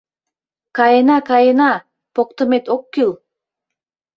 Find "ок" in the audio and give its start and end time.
2.75-2.83